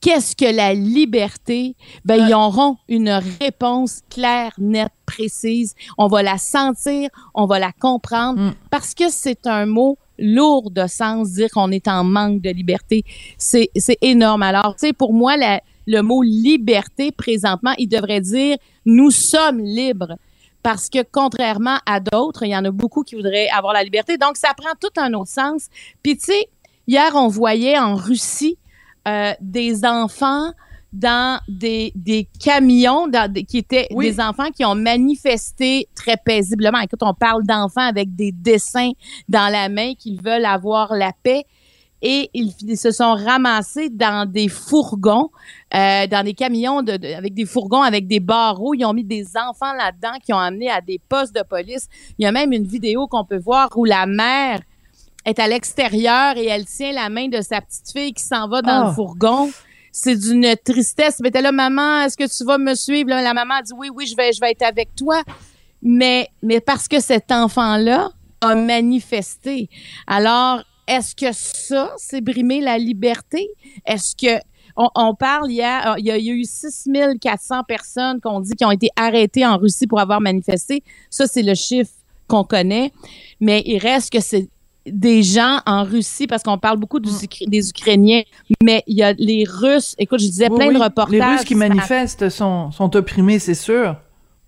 qu'est-ce 0.00 0.34
que 0.34 0.54
la 0.54 0.74
liberté? 0.74 1.76
Ben, 2.04 2.26
ils 2.26 2.34
auront 2.34 2.76
une 2.88 3.20
réponse 3.40 4.00
claire, 4.08 4.52
nette, 4.58 4.92
précise. 5.06 5.74
On 5.98 6.08
va 6.08 6.22
la 6.22 6.38
sentir, 6.38 7.10
on 7.34 7.46
va 7.46 7.58
la 7.58 7.72
comprendre 7.72 8.40
mm. 8.40 8.54
parce 8.70 8.94
que 8.94 9.10
c'est 9.10 9.46
un 9.46 9.66
mot 9.66 9.98
lourd 10.18 10.70
de 10.70 10.86
sens, 10.86 11.32
dire 11.32 11.48
qu'on 11.50 11.70
est 11.70 11.88
en 11.88 12.04
manque 12.04 12.42
de 12.42 12.50
liberté. 12.50 13.04
C'est, 13.38 13.70
c'est 13.76 13.98
énorme. 14.02 14.42
Alors, 14.42 14.74
tu 14.78 14.86
sais, 14.86 14.92
pour 14.92 15.12
moi, 15.12 15.34
le 15.86 16.00
mot 16.02 16.22
liberté, 16.22 17.10
présentement, 17.10 17.72
il 17.78 17.88
devrait 17.88 18.20
dire 18.20 18.56
nous 18.84 19.10
sommes 19.10 19.60
libres. 19.60 20.16
Parce 20.62 20.88
que 20.88 20.98
contrairement 21.10 21.78
à 21.86 22.00
d'autres, 22.00 22.42
il 22.44 22.50
y 22.50 22.56
en 22.56 22.64
a 22.64 22.70
beaucoup 22.70 23.02
qui 23.02 23.14
voudraient 23.14 23.48
avoir 23.48 23.72
la 23.72 23.82
liberté. 23.82 24.18
Donc, 24.18 24.36
ça 24.36 24.50
prend 24.56 24.72
tout 24.80 25.00
un 25.00 25.12
autre 25.14 25.30
sens. 25.30 25.68
Puis, 26.02 26.16
tu 26.18 26.32
sais, 26.32 26.48
hier, 26.86 27.12
on 27.14 27.28
voyait 27.28 27.78
en 27.78 27.94
Russie 27.94 28.58
euh, 29.08 29.32
des 29.40 29.84
enfants 29.84 30.52
dans 30.92 31.40
des, 31.48 31.92
des 31.94 32.28
camions 32.40 33.06
dans, 33.06 33.32
qui 33.32 33.58
étaient 33.58 33.86
des 33.90 34.20
enfants 34.20 34.50
qui 34.50 34.64
ont 34.64 34.74
manifesté 34.74 35.88
très 35.94 36.16
paisiblement. 36.16 36.78
Écoute, 36.80 37.02
on 37.02 37.14
parle 37.14 37.44
d'enfants 37.44 37.86
avec 37.86 38.14
des 38.16 38.32
dessins 38.32 38.90
dans 39.28 39.50
la 39.52 39.68
main 39.68 39.94
qu'ils 39.94 40.20
veulent 40.20 40.44
avoir 40.44 40.92
la 40.94 41.12
paix 41.22 41.44
et 42.02 42.30
ils, 42.32 42.76
se 42.76 42.90
sont 42.90 43.14
ramassés 43.14 43.90
dans 43.90 44.30
des 44.30 44.48
fourgons, 44.48 45.30
euh, 45.74 46.06
dans 46.06 46.24
des 46.24 46.34
camions 46.34 46.82
de, 46.82 46.92
avec 47.14 47.34
des 47.34 47.44
fourgons 47.44 47.82
avec 47.82 48.06
des 48.06 48.20
barreaux. 48.20 48.74
Ils 48.74 48.84
ont 48.84 48.94
mis 48.94 49.04
des 49.04 49.36
enfants 49.36 49.72
là-dedans 49.74 50.18
qui 50.24 50.32
ont 50.32 50.38
amené 50.38 50.70
à 50.70 50.80
des 50.80 51.00
postes 51.08 51.34
de 51.34 51.42
police. 51.42 51.88
Il 52.18 52.24
y 52.24 52.26
a 52.26 52.32
même 52.32 52.52
une 52.52 52.66
vidéo 52.66 53.06
qu'on 53.06 53.24
peut 53.24 53.38
voir 53.38 53.68
où 53.76 53.84
la 53.84 54.06
mère 54.06 54.60
est 55.26 55.38
à 55.38 55.46
l'extérieur 55.46 56.36
et 56.36 56.46
elle 56.46 56.64
tient 56.64 56.92
la 56.92 57.10
main 57.10 57.28
de 57.28 57.42
sa 57.42 57.60
petite 57.60 57.90
fille 57.92 58.14
qui 58.14 58.24
s'en 58.24 58.48
va 58.48 58.62
dans 58.62 58.84
le 58.84 58.88
ah. 58.88 58.92
fourgon 58.94 59.50
c'est 59.92 60.16
d'une 60.16 60.54
tristesse. 60.64 61.20
Mais 61.20 61.30
t'es 61.30 61.42
là, 61.42 61.52
maman, 61.52 62.02
est-ce 62.02 62.16
que 62.16 62.36
tu 62.36 62.44
vas 62.44 62.58
me 62.58 62.74
suivre? 62.74 63.08
la 63.08 63.34
maman 63.34 63.54
a 63.54 63.62
dit 63.62 63.72
oui, 63.76 63.88
oui, 63.92 64.06
je 64.06 64.16
vais, 64.16 64.32
je 64.32 64.40
vais 64.40 64.52
être 64.52 64.62
avec 64.62 64.94
toi. 64.94 65.22
Mais, 65.82 66.28
mais 66.42 66.60
parce 66.60 66.88
que 66.88 67.00
cet 67.00 67.32
enfant-là 67.32 68.10
a 68.40 68.54
manifesté. 68.54 69.68
Alors, 70.06 70.62
est-ce 70.90 71.14
que 71.14 71.32
ça, 71.32 71.94
c'est 71.96 72.20
brimer 72.20 72.60
la 72.60 72.76
liberté? 72.76 73.48
Est-ce 73.86 74.16
que 74.16 74.42
on, 74.76 75.14
parle 75.14 75.50
il 75.50 75.56
y, 75.56 75.62
a, 75.62 75.98
il 75.98 76.06
y 76.06 76.10
a 76.10 76.18
eu 76.18 76.44
6400 76.44 77.64
personnes 77.64 78.20
qu'on 78.20 78.40
dit 78.40 78.54
qui 78.54 78.64
ont 78.64 78.70
été 78.70 78.88
arrêtées 78.96 79.44
en 79.44 79.58
Russie 79.58 79.86
pour 79.86 80.00
avoir 80.00 80.20
manifesté. 80.20 80.82
Ça, 81.10 81.26
c'est 81.26 81.42
le 81.42 81.54
chiffre 81.54 81.90
qu'on 82.28 82.44
connaît. 82.44 82.92
Mais 83.40 83.62
il 83.66 83.78
reste 83.78 84.10
que 84.10 84.20
c'est 84.20 84.48
des 84.86 85.22
gens 85.22 85.60
en 85.66 85.84
Russie, 85.84 86.26
parce 86.26 86.42
qu'on 86.42 86.56
parle 86.56 86.78
beaucoup 86.78 86.98
mm. 86.98 87.48
des 87.48 87.68
Ukrainiens, 87.68 88.22
mais 88.62 88.82
il 88.86 88.96
y 88.96 89.02
a 89.02 89.12
les 89.12 89.44
Russes. 89.46 89.94
Écoute, 89.98 90.20
je 90.20 90.26
disais 90.26 90.48
plein 90.48 90.72
de 90.72 90.78
reportages. 90.78 91.18
Les 91.18 91.24
Russes 91.24 91.44
qui 91.44 91.54
manifestent 91.54 92.30
sont, 92.30 92.70
sont 92.70 92.96
opprimés, 92.96 93.38
c'est 93.38 93.54
sûr. 93.54 93.96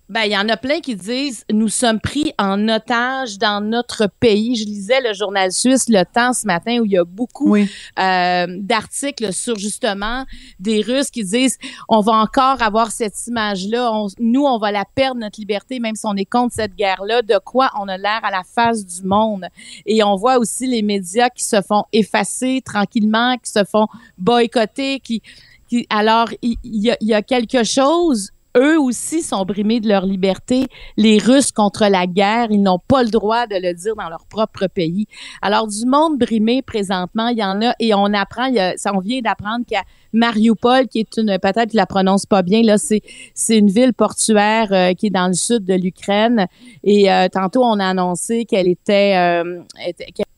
Ben, 0.09 0.23
il 0.25 0.31
y 0.31 0.37
en 0.37 0.49
a 0.49 0.57
plein 0.57 0.81
qui 0.81 0.97
disent 0.97 1.45
nous 1.49 1.69
sommes 1.69 2.01
pris 2.01 2.33
en 2.37 2.67
otage 2.67 3.37
dans 3.37 3.61
notre 3.63 4.07
pays. 4.19 4.53
Je 4.57 4.65
lisais 4.65 4.99
le 4.99 5.13
journal 5.13 5.53
suisse 5.53 5.87
Le 5.87 6.03
Temps 6.03 6.33
ce 6.33 6.45
matin 6.45 6.79
où 6.79 6.85
il 6.85 6.91
y 6.91 6.97
a 6.97 7.05
beaucoup 7.05 7.55
euh, 7.55 7.65
d'articles 7.97 9.31
sur 9.31 9.57
justement 9.57 10.25
des 10.59 10.81
Russes 10.81 11.09
qui 11.09 11.23
disent 11.23 11.57
on 11.87 12.01
va 12.01 12.11
encore 12.13 12.61
avoir 12.61 12.91
cette 12.91 13.15
image-là. 13.27 14.07
nous, 14.19 14.43
on 14.43 14.57
va 14.57 14.73
la 14.73 14.83
perdre 14.83 15.21
notre 15.21 15.39
liberté, 15.39 15.79
même 15.79 15.95
si 15.95 16.05
on 16.05 16.15
est 16.17 16.25
contre 16.25 16.53
cette 16.53 16.75
guerre-là. 16.75 17.21
De 17.21 17.39
quoi 17.43 17.71
on 17.79 17.87
a 17.87 17.97
l'air 17.97 18.19
à 18.23 18.29
la 18.29 18.43
face 18.43 18.85
du 18.85 19.07
monde. 19.07 19.45
Et 19.85 20.03
on 20.03 20.17
voit 20.17 20.37
aussi 20.37 20.67
les 20.67 20.81
médias 20.81 21.29
qui 21.29 21.45
se 21.45 21.61
font 21.61 21.85
effacer 21.93 22.61
tranquillement, 22.63 23.37
qui 23.37 23.49
se 23.49 23.63
font 23.63 23.87
boycotter, 24.17 24.99
qui, 24.99 25.21
qui 25.69 25.87
alors 25.89 26.27
il 26.41 26.57
y, 26.61 26.93
y 26.99 27.13
a 27.13 27.21
quelque 27.21 27.63
chose 27.63 28.33
eux 28.57 28.79
aussi 28.79 29.21
sont 29.21 29.45
brimés 29.45 29.79
de 29.79 29.87
leur 29.87 30.05
liberté. 30.05 30.67
Les 30.97 31.17
Russes 31.17 31.51
contre 31.51 31.85
la 31.87 32.07
guerre, 32.07 32.47
ils 32.49 32.61
n'ont 32.61 32.79
pas 32.79 33.03
le 33.03 33.09
droit 33.09 33.47
de 33.47 33.55
le 33.55 33.73
dire 33.73 33.95
dans 33.95 34.09
leur 34.09 34.25
propre 34.25 34.67
pays. 34.67 35.05
Alors, 35.41 35.67
du 35.67 35.85
monde 35.85 36.17
brimé 36.17 36.61
présentement, 36.61 37.27
il 37.27 37.37
y 37.37 37.43
en 37.43 37.61
a 37.61 37.73
et 37.79 37.93
on 37.93 38.13
apprend, 38.13 38.45
il 38.45 38.55
y 38.55 38.59
a, 38.59 38.75
on 38.93 38.99
vient 38.99 39.21
d'apprendre 39.21 39.65
qu'il 39.65 39.75
y 39.75 39.77
a 39.77 39.83
Mariupol, 40.13 40.87
qui 40.87 40.99
est 40.99 41.17
une, 41.17 41.37
peut-être 41.39 41.71
je 41.71 41.77
la 41.77 41.87
prononce 41.87 42.25
pas 42.25 42.43
bien, 42.43 42.61
là, 42.61 42.77
c'est, 42.77 43.01
c'est 43.33 43.57
une 43.57 43.69
ville 43.69 43.93
portuaire 43.93 44.67
euh, 44.71 44.93
qui 44.93 45.07
est 45.07 45.09
dans 45.09 45.27
le 45.27 45.33
sud 45.33 45.65
de 45.65 45.73
l'Ukraine. 45.73 46.47
Et 46.83 47.11
euh, 47.11 47.27
tantôt, 47.29 47.63
on 47.63 47.79
a 47.79 47.87
annoncé 47.87 48.45
qu'elle 48.45 48.67
était, 48.67 49.15
euh, 49.17 49.61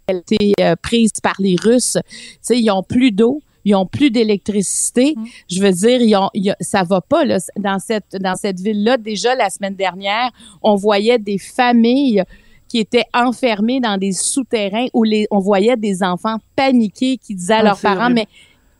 qu'elle 0.07 0.17
était 0.17 0.75
prise 0.81 1.12
par 1.22 1.36
les 1.39 1.55
Russes. 1.62 1.98
Tu 2.07 2.38
sais, 2.41 2.60
ils 2.60 2.72
ont 2.72 2.84
plus 2.84 3.12
d'eau 3.12 3.41
ils 3.65 3.75
ont 3.75 3.86
plus 3.86 4.12
d'électricité. 4.12 5.15
Mm. 5.17 5.25
Je 5.50 5.62
veux 5.62 5.72
dire, 5.72 6.01
ils 6.01 6.15
ont, 6.15 6.29
ça 6.62 6.84
va 6.84 7.01
pas 7.01 7.25
là, 7.25 7.39
dans 7.57 7.79
cette 7.79 8.15
dans 8.15 8.36
cette 8.36 8.60
ville-là. 8.60 8.98
Déjà 8.98 9.36
la 9.36 9.50
semaine 9.50 9.75
dernière, 9.75 10.31
on 10.62 10.75
voyait 10.75 11.19
des 11.19 11.38
familles 11.38 12.24
qui 12.67 12.79
étaient 12.79 13.05
enfermées 13.13 13.79
dans 13.79 13.98
des 13.98 14.12
souterrains 14.12 14.88
où 14.93 15.03
les, 15.03 15.27
on 15.31 15.39
voyait 15.39 15.77
des 15.77 16.03
enfants 16.03 16.38
paniqués 16.55 17.17
qui 17.17 17.36
disaient 17.36 17.53
à 17.53 17.60
ah, 17.60 17.63
leurs 17.63 17.79
parents, 17.79 18.10
mais 18.10 18.27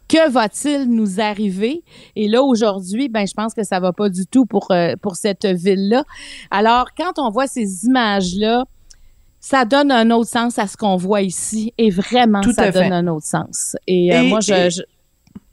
que 0.08 0.30
va-t-il 0.30 0.89
nous 0.89 1.20
arriver? 1.20 1.82
Et 2.15 2.27
là, 2.27 2.44
aujourd'hui, 2.44 3.10
ben, 3.10 3.25
je 3.25 3.34
pense 3.34 3.54
que 3.54 3.63
ça 3.63 3.80
va 3.80 3.92
pas 3.92 4.10
du 4.10 4.25
tout 4.25 4.46
pour, 4.46 4.70
euh, 4.72 4.94
pour 5.01 5.15
cette 5.15 5.46
ville-là. 5.46 6.04
Alors, 6.51 6.89
quand 6.96 7.18
on 7.18 7.32
voit 7.32 7.48
ces 7.48 7.86
images-là, 7.86 8.65
ça 9.46 9.64
donne 9.64 9.92
un 9.92 10.10
autre 10.10 10.32
sens 10.32 10.58
à 10.58 10.66
ce 10.66 10.75
qu'on 10.75 10.96
voit 10.96 11.22
ici. 11.22 11.72
Et 11.78 11.92
vraiment, 11.92 12.42
ça 12.42 12.72
donne 12.72 12.92
un 12.92 13.06
autre 13.06 13.28
sens. 13.28 13.75
Et, 13.86 14.12
euh, 14.12 14.24
moi, 14.24 14.40
je, 14.40 14.82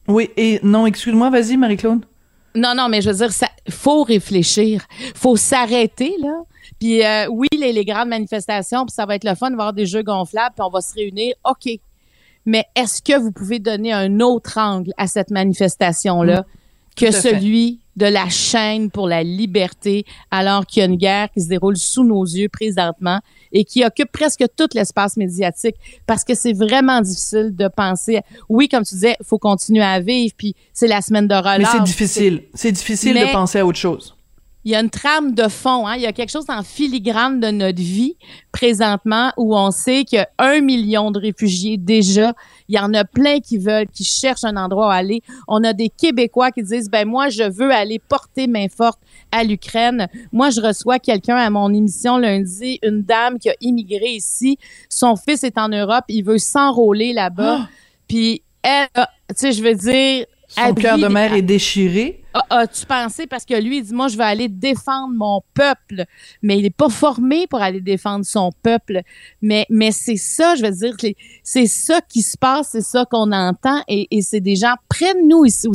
Oui, 0.09 0.31
et 0.39 0.61
non, 0.63 0.87
excuse-moi, 0.87 1.29
vas-y, 1.29 1.59
Marie-Claude. 1.59 2.07
Non, 2.55 2.73
non, 2.75 2.89
mais 2.89 3.03
je 3.03 3.11
veux 3.11 3.17
dire, 3.17 3.31
ça 3.31 3.49
faut 3.69 4.03
réfléchir. 4.03 4.87
faut 5.15 5.37
s'arrêter, 5.37 6.15
là. 6.23 6.41
Puis 6.81 7.05
euh, 7.05 7.27
oui, 7.31 7.49
les, 7.53 7.75
les, 7.75 7.85
grandes 7.85 8.09
manifestations, 8.09 8.87
puis 8.87 8.95
ça 8.95 9.05
va 9.05 9.15
être 9.15 9.25
le 9.25 9.35
fun 9.35 9.51
de 9.51 9.57
voir 9.57 9.75
des 9.75 9.85
jeux 9.85 10.03
gonflables, 10.03 10.55
puis 10.55 10.65
on 10.67 10.71
va 10.71 10.81
se 10.81 10.95
réunir. 10.95 11.35
OK. 11.45 11.69
Mais 12.47 12.65
est-ce 12.75 13.03
que 13.03 13.19
vous 13.19 13.31
pouvez 13.31 13.59
donner 13.59 13.93
un 13.93 14.21
autre 14.21 14.57
angle 14.57 14.95
à 14.97 15.07
cette 15.07 15.31
manifestation-là 15.31 16.41
mm. 16.41 16.45
que 16.97 17.11
celui 17.11 17.82
de 17.97 18.07
la 18.07 18.29
chaîne 18.29 18.91
pour 18.91 19.09
la 19.09 19.23
liberté, 19.23 20.05
alors 20.31 20.67
qu'il 20.67 20.81
y 20.81 20.83
a 20.83 20.87
une 20.87 20.97
guerre 20.97 21.31
qui 21.31 21.41
se 21.41 21.49
déroule 21.49 21.77
sous 21.77 22.05
nos 22.05 22.25
yeux 22.25 22.49
présentement 22.49 23.21
et 23.53 23.65
qui 23.65 23.85
occupe 23.85 24.11
presque 24.11 24.45
tout 24.57 24.69
l'espace 24.75 25.17
médiatique 25.17 25.77
parce 26.07 26.25
que 26.25 26.35
c'est 26.35 26.55
vraiment 26.55 27.01
difficile 27.01 27.55
de 27.55 27.69
penser. 27.69 28.21
Oui, 28.49 28.69
comme 28.69 28.85
tu 28.85 28.95
disais, 28.95 29.17
il 29.21 29.27
faut 29.27 29.39
continuer 29.39 29.85
à 29.85 30.01
vivre, 30.01 30.35
puis 30.37 30.55
c'est 30.73 30.89
la 30.89 31.03
semaine 31.03 31.29
de 31.29 31.35
relâche. 31.35 31.59
Mais 31.59 31.67
c'est 31.67 31.85
difficile. 31.85 32.43
C'est 32.55 32.73
difficile 32.73 33.15
de 33.15 33.33
penser 33.33 33.59
à 33.59 33.67
autre 33.67 33.79
chose 33.79 34.17
il 34.65 34.71
y 34.71 34.75
a 34.77 34.81
une 34.81 34.91
trame 34.91 35.35
de 35.35 35.49
fond, 35.49 35.87
hein? 35.87 35.97
il 35.97 36.03
y 36.03 36.07
a 36.07 36.13
quelque 36.13 36.31
chose 36.31 36.45
en 36.49 36.63
filigrane 36.63 37.41
de 37.41 37.49
notre 37.49 37.81
vie 37.81 38.17
présentement 38.53 39.33
où 39.37 39.57
on 39.57 39.73
sait 39.73 40.05
qu'il 40.05 40.19
y 40.19 40.21
a 40.21 40.29
un 40.39 40.61
million 40.61 41.11
de 41.11 41.19
réfugiés 41.19 41.79
déjà. 41.79 42.33
Il 42.69 42.77
y 42.77 42.79
en 42.79 42.95
a 42.95 43.05
plein 43.05 43.41
qui 43.41 43.59
veulent, 43.59 43.89
qui 43.89 44.05
cherchent 44.05 44.45
un 44.45 44.57
endroit 44.57 44.87
où 44.87 44.91
aller. 44.91 45.23
On 45.49 45.65
a 45.65 45.73
des 45.73 45.89
Québécois 45.89 46.53
qui 46.53 46.63
disent, 46.63 46.89
ben 46.89 47.09
moi, 47.09 47.29
je 47.29 47.43
veux 47.43 47.73
aller 47.73 47.99
porter 47.99 48.47
main 48.47 48.67
forte 48.69 49.01
à 49.33 49.43
l'Ukraine. 49.43 50.07
Moi, 50.31 50.51
je 50.51 50.61
reçois 50.61 51.01
quelqu'un 51.01 51.37
à 51.37 51.51
mon 51.51 51.73
émission 51.73 52.19
lundi, 52.19 52.79
une 52.83 53.03
dame 53.03 53.41
qui 53.41 53.51
a 53.51 53.55
immigré 53.61 54.11
ici. 54.11 54.59
Son 54.89 55.17
fils 55.17 55.43
est 55.43 55.59
en 55.59 55.69
Europe, 55.69 56.05
il 56.09 56.23
veut 56.23 56.39
s'enrôler 56.39 57.13
là-bas. 57.13 57.63
Ah! 57.63 57.69
Puis 58.07 58.43
elle, 58.63 58.87
tu 58.95 59.35
sais, 59.35 59.53
je 59.53 59.63
veux 59.63 59.75
dire, 59.75 60.27
son 60.55 60.75
cœur 60.75 60.99
de 60.99 61.09
mère 61.09 61.33
est 61.33 61.43
déchiré. 61.43 62.23
As-tu 62.49 62.87
pensé, 62.87 63.27
parce 63.27 63.45
que 63.45 63.55
lui, 63.61 63.79
il 63.79 63.83
dit, 63.83 63.93
moi, 63.93 64.09
je 64.09 64.17
vais 64.17 64.25
aller 64.25 64.49
défendre 64.49 65.13
mon 65.15 65.43
peuple, 65.53 66.05
mais 66.43 66.59
il 66.59 66.63
n'est 66.63 66.71
pas 66.71 66.89
formé 66.89 67.47
pour 67.47 67.61
aller 67.61 67.81
défendre 67.81 68.25
son 68.25 68.51
peuple. 68.63 69.03
Mais, 69.43 69.67
mais 69.69 69.93
c'est 69.93 70.17
ça, 70.17 70.55
je 70.55 70.63
veux 70.63 70.71
dire, 70.71 70.97
c'est 71.43 71.67
ça 71.67 72.01
qui 72.01 72.23
se 72.23 72.39
passe, 72.39 72.71
c'est 72.73 72.83
ça 72.83 73.05
qu'on 73.05 73.33
entend, 73.33 73.83
et, 73.87 74.09
et 74.11 74.23
c'est 74.23 74.41
des 74.41 74.57
gens 74.57 74.75
près 74.89 75.13
de 75.15 75.29
nous 75.29 75.45
ici 75.45 75.69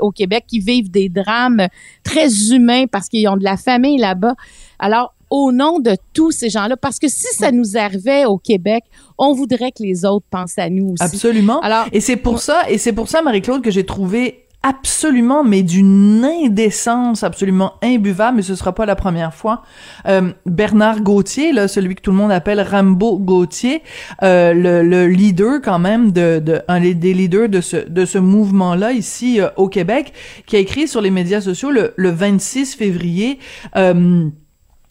au 0.00 0.10
Québec 0.10 0.44
qui 0.48 0.58
vivent 0.58 0.90
des 0.90 1.08
drames 1.08 1.68
très 2.02 2.52
humains 2.52 2.86
parce 2.86 3.08
qu'ils 3.08 3.28
ont 3.28 3.36
de 3.36 3.44
la 3.44 3.56
famille 3.56 3.98
là-bas. 3.98 4.34
Alors, 4.78 5.14
au 5.30 5.52
nom 5.52 5.78
de 5.78 5.96
tous 6.12 6.32
ces 6.32 6.50
gens-là, 6.50 6.76
parce 6.76 6.98
que 6.98 7.08
si 7.08 7.34
ça 7.34 7.52
nous 7.52 7.76
arrivait 7.76 8.24
au 8.24 8.36
Québec, 8.36 8.84
on 9.16 9.32
voudrait 9.32 9.70
que 9.70 9.82
les 9.82 10.04
autres 10.04 10.26
pensent 10.30 10.58
à 10.58 10.68
nous 10.68 10.92
aussi. 10.92 11.02
Absolument. 11.02 11.60
Alors, 11.60 11.86
et 11.92 12.00
c'est 12.00 12.16
pour 12.16 12.40
ça, 12.40 12.68
et 12.68 12.78
c'est 12.78 12.92
pour 12.92 13.08
ça, 13.08 13.22
Marie-Claude, 13.22 13.62
que 13.62 13.70
j'ai 13.70 13.86
trouvé 13.86 14.46
absolument, 14.62 15.42
mais 15.42 15.62
d'une 15.62 16.22
indécence 16.22 17.22
absolument 17.22 17.74
imbuvable, 17.82 18.36
mais 18.36 18.42
ce 18.42 18.54
sera 18.54 18.74
pas 18.74 18.84
la 18.84 18.94
première 18.94 19.34
fois. 19.34 19.62
Euh, 20.06 20.32
Bernard 20.44 21.00
Gauthier, 21.00 21.52
là, 21.52 21.66
celui 21.66 21.94
que 21.94 22.02
tout 22.02 22.10
le 22.10 22.18
monde 22.18 22.32
appelle 22.32 22.60
Rambo 22.60 23.18
Gauthier, 23.18 23.82
euh, 24.22 24.52
le, 24.52 24.82
le, 24.82 25.06
leader 25.06 25.62
quand 25.62 25.78
même 25.78 26.12
de, 26.12 26.40
de 26.40 26.60
un 26.68 26.80
des 26.80 27.14
leaders 27.14 27.48
de 27.48 27.60
ce 27.62 27.88
de 27.88 28.04
ce 28.04 28.18
mouvement-là 28.18 28.92
ici 28.92 29.40
euh, 29.40 29.48
au 29.56 29.68
Québec, 29.68 30.12
qui 30.46 30.56
a 30.56 30.58
écrit 30.58 30.88
sur 30.88 31.00
les 31.00 31.10
médias 31.10 31.40
sociaux 31.40 31.70
le, 31.70 31.94
le 31.96 32.10
26 32.10 32.74
février. 32.74 33.38
Euh, 33.76 34.28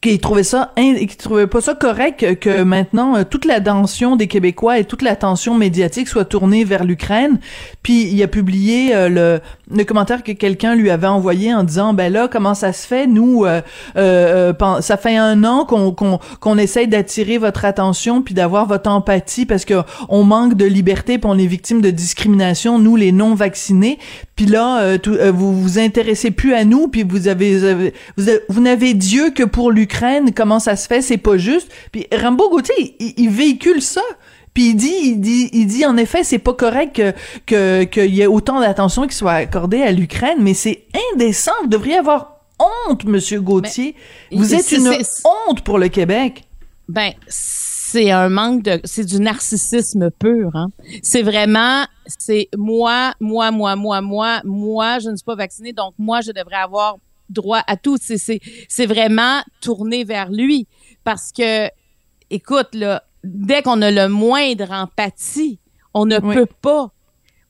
qui 0.02 0.18
trouvait 0.20 0.44
ça 0.44 0.72
qui 0.78 1.18
trouvait 1.18 1.48
pas 1.48 1.60
ça 1.60 1.76
correct 1.76 2.40
que 2.40 2.64
maintenant 2.64 3.18
euh, 3.18 3.24
toute 3.30 3.44
l'attention 3.44 4.16
des 4.16 4.28
Québécois 4.28 4.80
et 4.80 4.86
toute 4.86 5.02
l'attention 5.02 5.56
médiatique 5.56 6.08
soit 6.08 6.24
tournée 6.24 6.64
vers 6.64 6.86
l'Ukraine. 6.86 7.40
Puis 7.84 8.04
il 8.04 8.24
a 8.24 8.28
publié 8.28 8.96
euh, 8.96 9.10
le, 9.10 9.76
le 9.76 9.84
commentaire 9.84 10.24
que 10.24 10.32
quelqu'un 10.32 10.76
lui 10.76 10.90
avait 10.90 11.08
envoyé 11.08 11.54
en 11.54 11.64
disant 11.64 11.94
ben 11.94 12.14
là 12.14 12.30
comment 12.30 12.54
ça 12.54 12.72
se 12.72 12.88
fait? 12.88 13.08
Nous 13.08 13.44
euh, 13.46 13.62
euh 13.98 14.54
ça 14.80 14.96
fait 14.96 15.18
un 15.18 15.44
an 15.44 15.66
qu'on 15.66 15.92
qu'on 15.92 16.20
qu'on 16.40 16.58
essaye 16.58 16.88
d'attirer 16.88 17.38
votre 17.38 17.66
attention 17.66 18.22
puis 18.22 18.34
d'avoir 18.34 18.68
votre 18.68 18.90
empathie 18.90 19.46
parce 19.46 19.66
que 19.66 19.82
on 20.08 20.24
manque 20.24 20.54
de 20.56 20.66
liberté 20.66 21.18
puis 21.18 21.30
on 21.30 21.38
est 21.38 21.46
victime 21.46 21.82
de 21.82 21.90
discrimination 21.90 22.80
nous 22.80 22.96
les 22.96 23.12
non 23.12 23.36
vaccinés. 23.36 24.00
Puis 24.38 24.46
là 24.46 24.98
vous 25.32 25.62
vous 25.62 25.78
intéressez 25.78 26.32
plus 26.32 26.54
à 26.54 26.64
nous 26.64 26.88
puis 26.88 27.04
vous 27.04 27.28
avez, 27.28 27.92
vous, 28.18 28.26
vous 28.48 28.62
n'avez 28.62 28.94
Dieu 28.94 29.32
que 29.32 29.44
pour 29.44 29.72
l'Ukraine 29.72 29.89
comment 30.36 30.60
ça 30.60 30.76
se 30.76 30.88
fait, 30.88 31.02
c'est 31.02 31.18
pas 31.18 31.38
juste. 31.38 31.72
Puis 31.92 32.08
Rambo 32.14 32.50
Gauthier, 32.50 32.96
il, 33.00 33.30
véhicule 33.30 33.82
ça. 33.82 34.02
Puis 34.54 34.70
il 34.70 34.76
dit, 34.76 34.96
il 35.04 35.20
dit, 35.20 35.50
il 35.54 35.68
dit 35.68 35.86
en 35.86 35.98
effet, 35.98 36.24
c'est 36.24 36.40
pas 36.40 36.54
correct 36.54 37.02
que 37.46 37.84
qu'il 37.84 38.16
y 38.16 38.22
ait 38.22 38.28
autant 38.28 38.60
d'attention 38.60 39.08
qui 39.08 39.16
soit 39.16 39.34
accordée 39.34 39.82
à 39.82 39.92
l'Ukraine, 39.92 40.40
mais 40.40 40.54
c'est 40.54 40.86
indécent. 41.14 41.52
Vous 41.62 41.70
devriez 41.70 41.98
avoir 41.98 42.40
honte, 42.88 43.06
Monsieur 43.06 43.42
Gauthier. 43.42 43.96
Vous 44.32 44.54
êtes 44.54 44.72
une 44.72 44.90
honte 45.48 45.62
pour 45.62 45.78
le 45.78 45.88
Québec. 45.88 46.44
Ben, 46.88 47.14
c'est 47.92 48.12
un 48.12 48.30
manque 48.30 48.64
de, 48.64 48.80
c'est 48.84 49.06
du 49.06 49.20
narcissisme 49.20 50.12
pur. 50.12 50.52
Hein? 50.56 50.70
C'est 51.02 51.24
vraiment, 51.24 51.86
c'est 52.06 52.50
moi, 52.56 53.14
moi, 53.20 53.52
moi, 53.52 53.76
moi, 53.76 54.02
moi, 54.02 54.42
moi, 54.44 55.00
je 55.00 55.10
ne 55.10 55.16
suis 55.16 55.26
pas 55.26 55.36
vaccinée, 55.36 55.74
donc 55.74 55.94
moi, 55.98 56.22
je 56.22 56.32
devrais 56.32 56.58
avoir 56.58 56.98
droit 57.30 57.62
à 57.68 57.78
tout. 57.78 57.98
C'est 58.00 58.86
vraiment 58.86 59.42
tourné 59.62 60.04
vers 60.04 60.32
lui. 60.32 60.68
Parce 61.04 61.32
que, 61.32 61.70
écoute, 62.30 62.74
là, 62.74 63.04
dès 63.24 63.62
qu'on 63.62 63.82
a 63.82 63.92
le 63.92 64.08
moindre 64.08 64.72
empathie, 64.72 65.60
on 65.94 66.06
ne 66.06 66.20
peut 66.20 66.48
pas. 66.62 66.92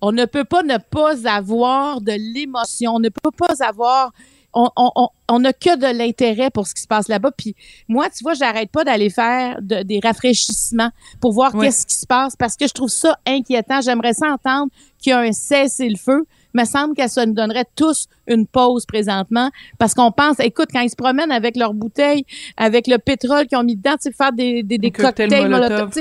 On 0.02 0.14
ne 0.14 0.26
peut 0.26 0.46
pas 0.46 0.64
ne 0.64 0.78
pas 0.78 1.28
avoir 1.28 2.00
de 2.00 2.14
l'émotion. 2.14 2.96
On 2.96 3.00
ne 3.00 3.10
peut 3.10 3.32
pas 3.32 3.66
avoir 3.66 4.12
on 4.54 5.40
n'a 5.40 5.54
que 5.54 5.78
de 5.78 5.98
l'intérêt 5.98 6.50
pour 6.50 6.66
ce 6.66 6.74
qui 6.74 6.82
se 6.82 6.88
passe 6.88 7.08
là-bas. 7.08 7.32
Puis 7.38 7.56
moi, 7.88 8.10
tu 8.10 8.24
vois, 8.24 8.34
j'arrête 8.34 8.72
pas 8.72 8.84
d'aller 8.84 9.10
faire 9.10 9.60
des 9.62 10.00
rafraîchissements 10.02 10.90
pour 11.22 11.34
voir 11.34 11.54
qu'est-ce 11.54 11.86
qui 11.86 11.96
se 11.96 12.08
passe 12.08 12.36
parce 12.36 12.56
que 12.56 12.68
je 12.68 12.74
trouve 12.74 12.90
ça 12.90 13.20
inquiétant. 13.28 13.82
J'aimerais 13.82 14.14
ça 14.14 14.28
entendre 14.28 14.72
qu'il 14.98 15.12
y 15.12 15.14
a 15.14 15.20
un 15.20 15.32
cessez-le-feu 15.32 16.26
me 16.54 16.66
semble 16.66 16.96
que 16.96 17.08
ça 17.08 17.26
nous 17.26 17.34
donnerait 17.34 17.66
tous 17.76 18.08
une 18.28 18.48
pause 18.48 18.86
présentement 18.86 19.50
parce 19.78 19.94
qu'on 19.94 20.12
pense, 20.12 20.40
écoute, 20.40 20.70
quand 20.72 20.82
ils 20.82 20.90
se 20.90 20.96
promènent 20.96 21.32
avec 21.32 21.56
leurs 21.56 21.74
bouteilles, 21.74 22.26
avec 22.58 22.88
le 22.88 22.98
pétrole 22.98 23.48
qu'ils 23.48 23.58
ont 23.58 23.64
mis 23.64 23.76
dedans, 23.76 23.96
tu 23.96 24.10
sais, 24.10 24.12
faire 24.12 24.34
des, 24.34 24.64
des, 24.64 24.78
des 24.78 24.92
cocktails 24.92 25.50
molotov, 25.50 25.92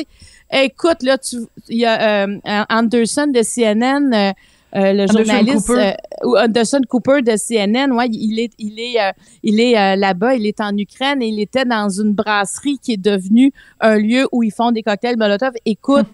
écoute, 0.51 1.03
là, 1.03 1.17
il 1.69 1.79
y 1.79 1.85
a 1.85 2.25
euh, 2.27 2.39
Anderson 2.71 3.27
de 3.29 3.43
CNN, 3.43 4.13
euh, 4.13 4.33
euh, 4.77 4.93
le 4.93 5.07
journaliste 5.07 5.71
euh, 5.71 5.93
Anderson 6.23 6.81
Cooper 6.87 7.23
de 7.23 7.37
CNN, 7.37 7.91
ouais, 7.93 8.09
il 8.11 8.39
est, 8.39 8.53
il 8.59 8.79
est, 8.79 9.01
euh, 9.01 9.13
il 9.43 9.61
est 9.61 9.97
là-bas, 9.97 10.35
il 10.35 10.47
est 10.47 10.61
en 10.61 10.77
Ukraine 10.77 11.23
et 11.23 11.29
il 11.29 11.41
était 11.41 11.65
dans 11.65 11.89
une 11.89 12.13
brasserie 12.13 12.79
qui 12.79 12.93
est 12.93 13.03
devenue 13.03 13.53
un 13.81 13.97
lieu 13.97 14.29
où 14.31 14.43
ils 14.43 14.53
font 14.53 14.71
des 14.71 14.83
cocktails 14.83 15.17
Molotov. 15.17 15.53
Écoute, 15.65 16.07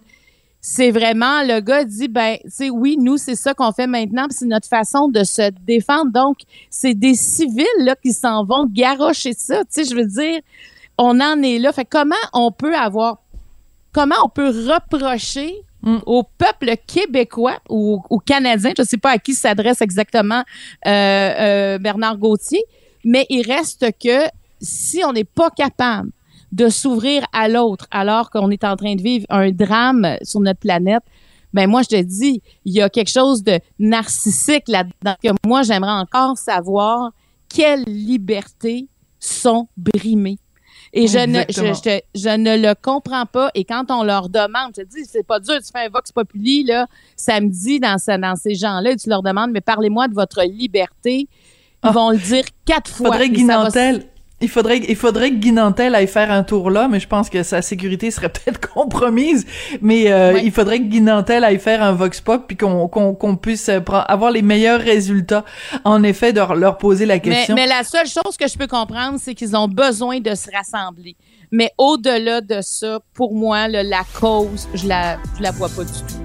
c'est 0.67 0.91
vraiment 0.91 1.43
le 1.43 1.61
gars 1.61 1.85
dit 1.85 2.09
ben, 2.09 2.39
c'est 2.49 2.71
oui, 2.71 2.97
nous 2.99 3.19
c'est 3.19 3.35
ça 3.35 3.53
qu'on 3.53 3.73
fait 3.73 3.87
maintenant, 3.87 4.27
c'est 4.31 4.47
notre 4.47 4.69
façon 4.69 5.09
de 5.09 5.23
se 5.23 5.51
défendre. 5.67 6.11
Donc, 6.11 6.39
c'est 6.71 6.95
des 6.95 7.15
civils 7.15 7.67
là 7.81 7.95
qui 7.97 8.13
s'en 8.13 8.45
vont 8.45 8.65
garocher 8.67 9.35
ça. 9.35 9.59
Tu 9.65 9.67
sais, 9.71 9.85
je 9.85 9.95
veux 9.95 10.07
dire, 10.07 10.41
on 10.97 11.21
en 11.21 11.43
est 11.43 11.59
là. 11.59 11.73
Fait 11.73 11.85
comment 11.85 12.15
on 12.33 12.51
peut 12.51 12.75
avoir, 12.75 13.19
comment 13.93 14.15
on 14.25 14.29
peut 14.31 14.49
reprocher 14.49 15.55
Mm. 15.85 15.99
au 16.07 16.23
peuple 16.23 16.77
québécois 16.87 17.59
ou, 17.69 18.03
ou 18.09 18.19
canadien, 18.19 18.73
je 18.75 18.81
ne 18.81 18.87
sais 18.87 18.97
pas 18.97 19.11
à 19.11 19.19
qui 19.19 19.35
s'adresse 19.35 19.83
exactement 19.83 20.43
euh, 20.87 20.91
euh, 20.91 21.79
Bernard 21.79 22.17
Gauthier, 22.17 22.63
mais 23.05 23.27
il 23.29 23.47
reste 23.47 23.87
que 24.03 24.25
si 24.63 25.03
on 25.05 25.13
n'est 25.13 25.25
pas 25.25 25.51
capable 25.51 26.09
de 26.55 26.69
s'ouvrir 26.69 27.25
à 27.33 27.49
l'autre 27.49 27.87
alors 27.91 28.31
qu'on 28.31 28.51
est 28.51 28.65
en 28.65 28.77
train 28.77 28.95
de 28.95 29.03
vivre 29.03 29.27
un 29.29 29.51
drame 29.51 30.17
sur 30.23 30.41
notre 30.41 30.61
planète, 30.61 31.03
ben 31.53 31.69
moi 31.69 31.83
je 31.83 31.97
te 31.97 32.03
dis, 32.03 32.43
il 32.65 32.73
y 32.73 32.81
a 32.81 32.89
quelque 32.89 33.11
chose 33.11 33.43
de 33.43 33.59
narcissique 33.79 34.69
là-dedans 34.69 35.17
que 35.23 35.29
moi 35.47 35.63
j'aimerais 35.63 35.93
encore 35.93 36.39
savoir 36.39 37.11
quelles 37.49 37.85
libertés 37.85 38.89
sont 39.19 39.69
brimées 39.77 40.39
et 40.97 41.09
je 41.09 41.19
ne, 41.19 41.41
je, 41.49 42.01
je, 42.15 42.37
ne 42.37 42.57
le 42.57 42.75
comprends 42.81 43.27
pas. 43.27 43.51
Et 43.57 43.65
quand 43.65 43.91
on 43.91 44.05
leur 44.05 44.29
demande, 44.29 44.75
je 44.77 44.83
te 44.83 44.87
dis, 44.87 45.05
c'est 45.05 45.27
pas 45.27 45.41
dur, 45.41 45.57
tu 45.57 45.73
fais 45.73 45.87
un 45.87 45.89
Vox 45.89 46.13
Populi, 46.13 46.63
là, 46.63 46.87
samedi, 47.17 47.81
dans, 47.81 47.97
dans 48.21 48.37
ces 48.37 48.55
gens-là, 48.55 48.95
tu 48.95 49.09
leur 49.09 49.21
demandes, 49.21 49.51
mais 49.51 49.61
parlez-moi 49.61 50.07
de 50.07 50.15
votre 50.15 50.45
liberté. 50.45 51.23
Ils 51.23 51.29
ah. 51.83 51.91
vont 51.91 52.11
le 52.11 52.19
dire 52.19 52.45
quatre 52.65 52.93
fois. 52.93 53.09
Faudrait 53.09 53.29
Guinantel 53.29 54.07
il 54.41 54.49
faudrait, 54.49 54.79
il 54.79 54.97
faudrait 54.97 55.31
que 55.31 55.37
Guinantel 55.37 55.95
aille 55.95 56.09
faire 56.09 56.31
un 56.31 56.43
tour 56.43 56.71
là, 56.71 56.89
mais 56.89 57.01
je 57.01 57.07
pense 57.07 57.31
que 57.31 57.43
sa 57.43 57.63
sécurité 57.63 58.11
serait 58.11 58.29
peut-être 58.31 58.69
compromise. 58.69 59.47
Mais 59.81 60.13
euh, 60.13 60.39
il 60.43 60.51
faudrait 60.53 60.79
que 60.79 60.85
Guinantel 60.85 61.45
aille 61.45 61.59
faire 61.59 61.83
un 61.83 61.93
vox 61.93 62.21
pop 62.21 62.45
puis 62.47 62.57
qu'on 62.57 62.89
qu'on 62.89 63.37
puisse 63.37 63.69
euh, 63.69 63.81
avoir 63.89 64.31
les 64.31 64.43
meilleurs 64.43 64.81
résultats. 64.81 65.45
En 65.85 66.03
effet, 66.03 66.33
de 66.33 66.41
leur 66.55 66.79
poser 66.79 67.07
la 67.07 67.19
question. 67.19 67.55
Mais, 67.55 67.67
la 67.67 67.85
seule 67.85 68.07
chose 68.07 68.37
que 68.39 68.49
je 68.49 68.59
peux 68.59 68.67
comprendre, 68.67 69.19
c'est 69.21 69.35
qu'ils 69.35 69.57
ont 69.57 69.69
besoin 69.69 70.21
de 70.21 70.35
se 70.35 70.51
rassembler. 70.51 71.17
Mais 71.51 71.71
au-delà 71.79 72.41
de 72.41 72.61
ça, 72.61 72.99
pour 73.15 73.35
moi, 73.35 73.69
la 73.69 74.03
cause, 74.21 74.69
je 74.75 74.89
la, 74.89 75.19
je 75.39 75.43
la 75.43 75.53
vois 75.53 75.69
pas 75.69 75.85
du 75.85 75.93
tout. 75.93 76.24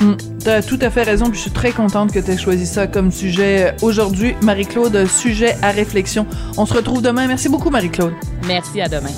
Mmh, 0.00 0.14
T'as 0.42 0.62
tout 0.62 0.78
à 0.80 0.88
fait 0.88 1.02
raison, 1.02 1.26
je 1.32 1.38
suis 1.38 1.50
très 1.50 1.70
contente 1.72 2.12
que 2.12 2.18
tu 2.18 2.30
aies 2.30 2.38
choisi 2.38 2.66
ça 2.66 2.86
comme 2.86 3.10
sujet 3.10 3.68
euh, 3.68 3.72
aujourd'hui. 3.82 4.34
Marie-Claude, 4.42 4.96
euh, 4.96 5.06
sujet 5.06 5.54
à 5.60 5.70
réflexion. 5.70 6.26
On 6.56 6.64
se 6.64 6.72
retrouve 6.72 7.02
demain. 7.02 7.26
Merci 7.26 7.50
beaucoup, 7.50 7.68
Marie-Claude. 7.68 8.14
Merci, 8.46 8.80
à 8.80 8.88
demain. 8.88 9.10